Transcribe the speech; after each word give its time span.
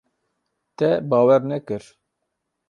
Te 0.81 0.89
bawer 1.09 1.43
nekir. 1.53 1.85